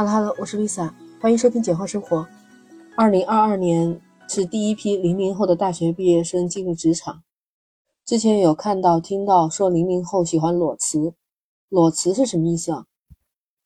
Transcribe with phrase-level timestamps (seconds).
[0.00, 2.26] 哈喽哈喽，我是 Lisa，欢迎收听简化生活。
[2.96, 7.22] 二零二二年是第一批零零后的大学毕业生进入职场。
[8.06, 11.12] 之前有看到、听到说零零后喜欢裸辞，
[11.68, 12.86] 裸辞是什么意思啊？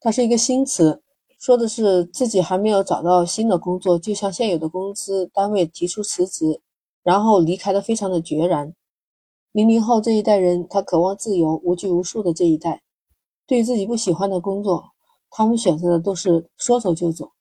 [0.00, 1.04] 它是一个新词，
[1.38, 6.60] 说的是自己还没有找到新的工作，就向现有的公司单位提出辞职，
[7.04, 8.74] 然后离开的非常的决然。
[9.52, 12.82] 零零后这一代人，他渴望自由、无拘无束的这一代，
[13.46, 14.93] 对自己不喜欢的工作，
[15.36, 17.32] 他们选择的都是说走就走。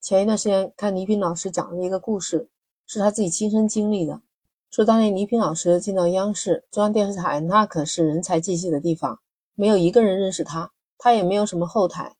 [0.00, 2.48] 前一段时间看倪萍老师讲了一个故事，
[2.86, 4.20] 是他自己亲身经历的。
[4.70, 9.18] 说当年倪萍老师进到央视中央电视台，那可是人才济济的地方，
[9.56, 12.14] 没有一个人认识他，他也没有什么后台。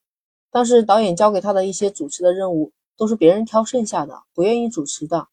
[0.51, 5.29] 当时导演交给他的一些主持的任务，都是别人挑剩下的，不愿意主持的。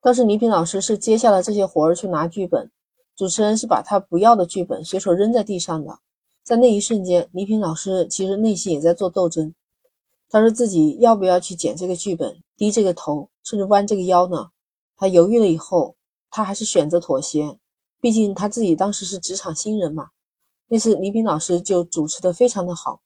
[0.00, 2.70] 当时倪萍老师是接下了这些活儿去拿剧本，
[3.14, 5.98] 主持人是把他不要的剧本随手扔在地上的。
[6.42, 9.54] 在那一瞬间，倪萍老师其实内心也在做斗争。
[10.28, 14.50] 他说自己要不要去捡这个剧本，低这个头，甚至弯这个腰呢？
[14.96, 15.96] 他犹豫了以后。
[16.32, 17.58] 他还是选择妥协，
[18.00, 20.10] 毕竟他自己当时是职场新人嘛。
[20.68, 23.00] 那次倪萍老师就主持的非常的好，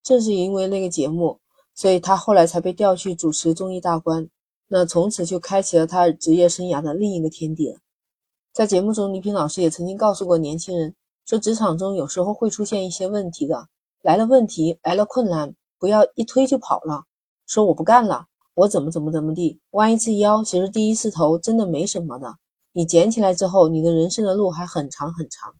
[0.00, 1.40] 正是因为那个节目，
[1.74, 4.28] 所以他后来才被调去主持综艺大观。
[4.68, 7.80] 那从此就开启了他职业生涯的另一个天地了。
[8.52, 13.68] 在节目中，倪萍老师也曾经告诉过年轻人，说职场中有时候会出现一些问题的，
[14.02, 17.04] 来了问题，来了困难，不要一推就跑了，
[17.46, 22.36] 说我不干了，我怎么怎么怎么地，弯一次腰，其实第一次头，真的没什么的。
[22.72, 25.54] 你捡起来之后，你的人生的路还很长很长。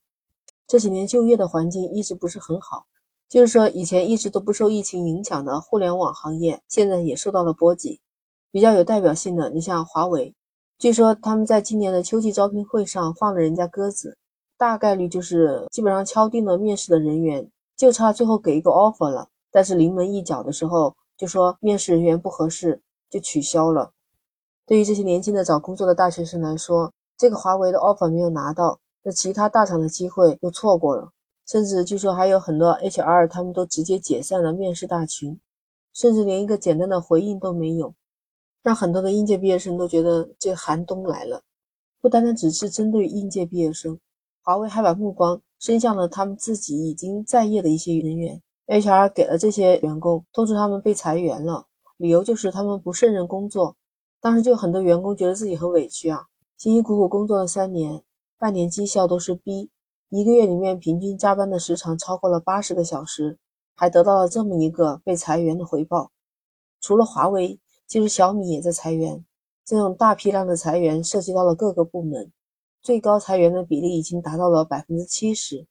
[0.67, 2.87] 这几年就业的环境一直不是很好，
[3.29, 8.01] 就是说以前一直都不受疫情影响的互联网行业，现在也受到了波及。
[8.51, 10.35] 比较有代表性的，你像华为，
[10.79, 14.17] 据说他们在今年的秋季招聘会上放了人家鸽子，
[14.63, 19.29] 大概率就是基本上敲定了面试的人员，就差最后给一个 offer 了。
[19.51, 23.91] 但是临门一脚的时候，就说面试人员不合适，就取消了。
[24.65, 31.11] 对于这些年轻的找工作的大学生来说，这个华为的 offer 没有拿到，那其他大厂的机会又错过了，
[31.45, 35.41] 甚至据说还有很多 HR 他们都直接解散了面试大群，
[35.93, 37.93] 甚至连一个简单的回应都没有，
[38.63, 41.43] 让很多的应届毕业生都觉得这寒冬来了。
[42.01, 43.99] 不单单只是针对应届毕业生，
[44.45, 51.67] 华为还把目光伸向了他们自己已经在业的一些人员，HR 给了这些员工通知他们被裁员了，
[51.97, 53.77] 理由就是他们不胜任工作。
[54.21, 56.27] 当时就很多员工觉得自己很委屈啊。
[56.59, 58.03] 辛辛苦苦工作了三年，
[58.37, 59.71] 半年绩效都是 B，
[60.11, 63.39] 一个月里面平均加班的时长超过了八十个小时，
[63.77, 66.11] 还得到了这么一个被裁员的回报。
[66.81, 69.25] 除了华为，其实小米也在裁员。
[69.65, 72.33] 这种大批量的裁员涉及到了各个部门，
[72.83, 75.69] 最高裁员的比例已经达到了百分之七十。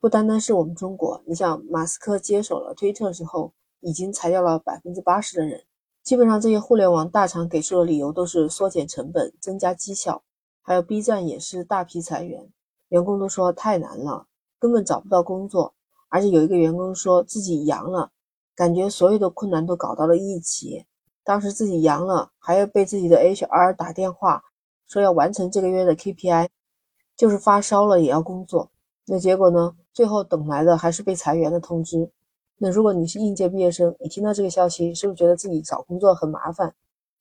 [0.00, 5.62] 不单单是我们中国，你像马斯克接手了推特之后，已经裁掉了百分之八十的人。
[6.02, 10.22] 基本上这些互联网大厂给出的理由都是缩减成本、增加绩效。
[10.62, 12.50] 还有 B 站也是大批裁员，
[12.88, 14.26] 员工都说太难了，
[14.58, 15.74] 根本找不到工作。
[16.08, 18.10] 而且有一个员工说自己阳了，
[18.54, 20.86] 感觉所有的困难都搞到了一起。
[21.22, 24.44] 当时自己阳了，还要被自己的 HR 打电话
[24.86, 26.48] 说要完成这个月的 KPI，
[27.16, 28.70] 就是发烧了也要工作。
[29.06, 29.76] 那结果呢？
[29.92, 32.10] 最后等来的还是被裁员的通知。
[32.58, 36.74] 那如果你是应届毕业生，你听到这个消息，是不是觉得自己找工作很麻烦？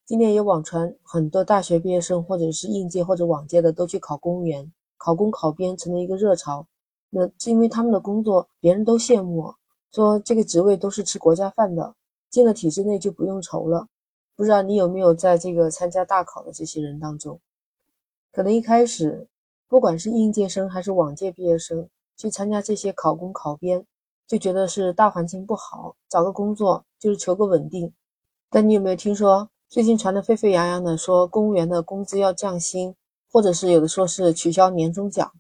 [0.06, 6.66] 今年有网传，很多大学毕业生或者是应届或者往届的都去考公务员，考公考编成了一个热潮。
[7.12, 9.53] 那是因为他们的工作别人都羡慕，
[9.91, 11.94] 说这个职位都是吃国家饭的，
[12.29, 13.88] 进了体制内就不用愁了。
[14.35, 17.40] 不知道你有没有在这个参加大考的这些人当中？
[18.33, 19.27] 可能一开始，
[19.67, 23.85] 不管是应届生还是往届毕业生去参加这些考公考编，
[24.27, 27.93] 就觉得是大环境不好，找个工作就是求个稳定。
[28.49, 29.49] 但你有没有听说？
[29.69, 32.95] 最近传得沸沸扬扬的，说公务员的工资要降薪，
[33.31, 35.31] 或者是有的说是取消年终奖。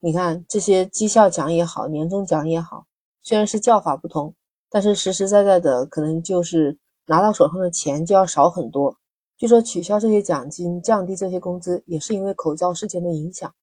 [0.00, 2.84] 你看这些绩效奖也好，年终奖也好，
[3.22, 4.34] 虽然是叫法不同，
[4.70, 8.98] 但是实实在在的可能就是拿到手上的钱就要少很多。
[9.36, 13.54] 据说取消这些奖金，降低这些工资，也是因为口罩事件的影响。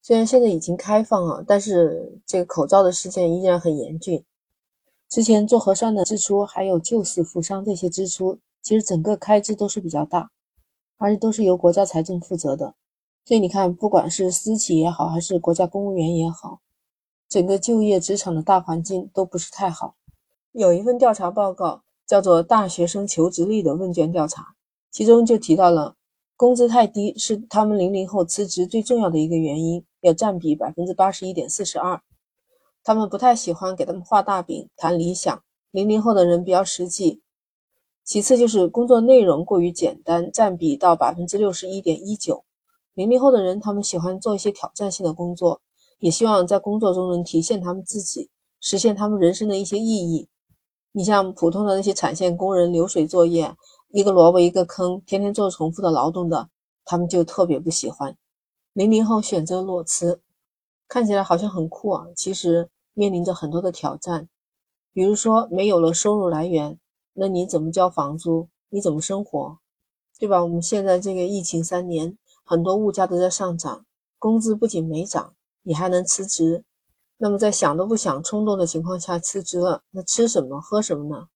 [0.00, 4.24] 虽然现在已经开放了，但是这个口罩的事件依然很严峻。
[5.08, 8.38] 之前做核酸的支出，还有救死扶伤这些支出。
[8.60, 10.30] 其实整个开支都是比较大，
[10.98, 12.74] 而且都是由国家财政负责的，
[13.24, 16.60] 所以你看，不管是私企也好，还是国家公务员也好，
[17.28, 19.94] 整个就业职场的大环境都不是太好。
[20.52, 24.42] 有一份调查报告叫做《大学生求职力的问卷调查》，
[24.90, 25.94] 其中就提到了
[26.36, 32.00] 工资太低是他们零零后辞职最重要的一个原因，要占比百分之八十一点四十二。
[32.84, 35.42] 他们不太喜欢给他们画大饼、谈理想。
[35.70, 37.20] 零零后的人比较实际。
[38.02, 42.44] 其次就是工作内容过于简单，占比到百分之六十一点一九。
[42.94, 45.60] 零零后的人，他们喜欢做一些挑战性的工作，
[45.98, 48.30] 也希望在工作中能体现他们自己，
[48.60, 50.28] 实现他们人生的一些意义。
[50.92, 53.54] 你像普通的那些产线工人，流水作业，
[53.90, 56.50] 一个萝卜一个坑，天天做重复的劳动的，
[56.84, 58.16] 他们就特别不喜欢。
[58.74, 60.20] 零零后选择裸辞，
[60.86, 64.28] 看起来好像很酷啊，其实面临着很多的挑战，
[64.92, 66.78] 比如说没有了收入来源。
[67.14, 68.48] 那你怎么交房租？
[68.68, 69.58] 你怎么生活？
[70.18, 70.42] 对吧？
[70.42, 73.86] 我们现在这个疫情三年，很多物价都在上涨，
[74.18, 76.62] 工资不仅没涨，你还能辞职。
[77.16, 81.28] 那么在想都不想、冲动的情况下辞职了，那吃什么、喝什么呢？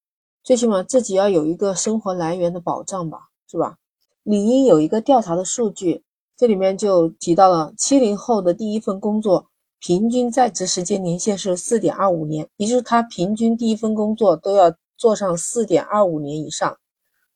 [0.43, 3.77] 最起码自己要有一个生活来源的保障吧，是吧？
[4.23, 6.03] 理应有一个调查的数据，
[6.37, 9.47] 这里面就提到了七零后的第一份工作
[9.81, 14.75] 平均在职时间年限是四点二五年，也就是他平均第一份工作都要。
[14.99, 16.79] 做上四点二五年以上，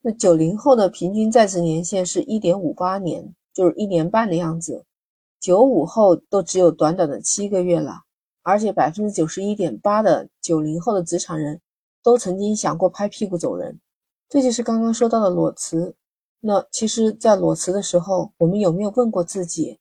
[0.01, 4.85] 那九零后的平均在职年限是一点五八年，就是一年半的样子。
[5.41, 8.03] 九五后都只有短短的七个月了，
[8.45, 11.61] 而且百分之九十一点八的九零后的职场人
[12.07, 13.81] 都曾经想过拍屁股走人。
[14.29, 15.97] 这就是刚刚说到的裸辞。
[16.39, 19.81] 那其实，在裸辞的时候，我们有没有问过自己，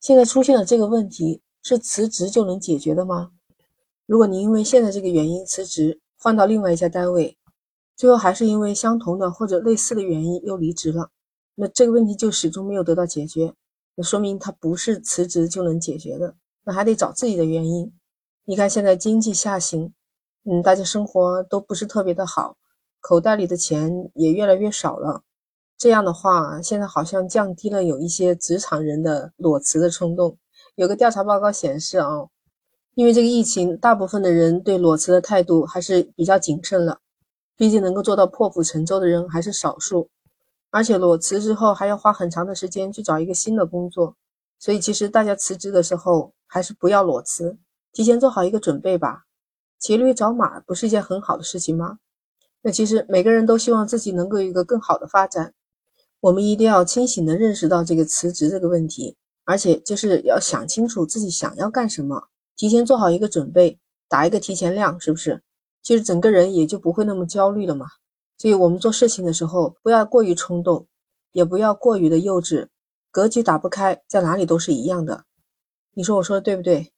[0.00, 3.30] 现在出现的这个问题是辞职就能解决的吗？
[4.04, 7.38] 如果你因为现在这个原因辞职，换到另外一家单位，
[7.94, 11.10] 最后还是因为相同的或者类似的原因又离职了，
[11.54, 13.54] 那这个问题就始终没有得到解决，
[13.94, 16.34] 那说明他不是辞职就能解决的，
[16.64, 17.92] 那还得找自己的原因。
[18.44, 19.94] 你看现在经济下行，
[20.44, 22.56] 嗯，大家生活都不是特别的好，
[23.00, 25.22] 口袋里的钱也越来越少了，
[25.76, 30.36] 这样的话，现在好像降低了有一些职场人的裸辞的冲动。
[30.74, 32.26] 有个调查报告显示啊。
[32.96, 37.00] 因为这个疫情，大部分的人对裸辞的态度还是比较谨慎了。
[37.56, 40.08] 毕竟能够做到破釜沉舟的人还是少数，
[40.70, 44.14] 而且裸辞之后还要花很长的时间去找一个新的工作。
[44.60, 47.56] 所以，其实大家辞职的时候还是不要裸辞，
[47.92, 49.24] 提前做好一个准备吧。
[49.84, 51.98] 骑驴找马不是一件很好的事情吗？
[52.62, 55.52] 那其实每个人都希望自己能够有一个更好的发展。
[56.20, 59.14] 我们一定要清醒地认识到这个辞职这个问题，
[59.44, 62.28] 而且就是要想清楚自己想要干什么。
[62.56, 63.78] 提前做好一个准备，
[64.08, 65.42] 打一个提前量，是不是？
[65.82, 67.84] 其实整个人也就不会那么焦虑了嘛。
[68.38, 70.86] 所以，我们做事情的时候不要过于冲动，
[71.32, 72.68] 也不要过于的幼稚。
[73.10, 75.26] 格局打不开，在哪里都是一样的。
[75.92, 76.90] 你说我说的对不对？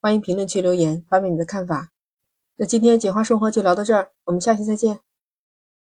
[0.00, 1.90] 欢迎评论区留言，发表你的看法。
[2.60, 4.98] 那今天简化生活就聊到这儿，我们下期再见。